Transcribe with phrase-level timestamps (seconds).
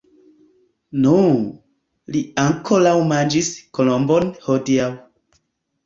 [1.03, 1.13] Nu!
[2.17, 4.93] li ankoraŭ manĝis kolombon hodiaŭ.